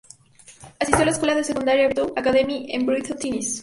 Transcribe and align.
Asistió 0.79 1.03
a 1.03 1.05
la 1.05 1.11
escuela 1.11 1.35
de 1.35 1.43
secundaria 1.43 1.85
Brentwood 1.87 2.17
Academy 2.17 2.65
en 2.69 2.87
Brentwood, 2.87 3.19
Tennessee. 3.19 3.59